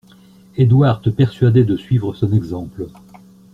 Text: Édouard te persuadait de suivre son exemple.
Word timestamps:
Édouard 0.57 1.01
te 1.01 1.11
persuadait 1.11 1.63
de 1.63 1.77
suivre 1.77 2.15
son 2.15 2.33
exemple. 2.33 2.87